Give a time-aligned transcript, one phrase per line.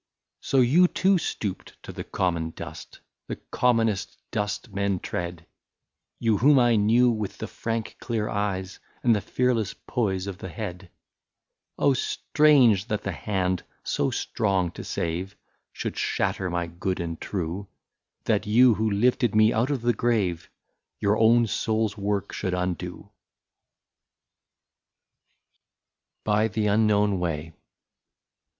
[0.51, 5.45] "So you too stooped to the common dust,— The commonest dust men tread;
[6.17, 10.49] You whom I knew with the frank clear eyes, And the fearless poise of the
[10.49, 10.89] head!"
[11.77, 11.93] Oh!
[11.93, 15.35] strange, that the hand, so strong to save.
[15.71, 17.67] Should shatter my good and true;
[18.23, 20.49] That you who lifted me out of the grave,
[20.97, 23.09] Your own soul's work should undo/' 66
[26.23, 27.53] BY THE UNKNOWN WAY.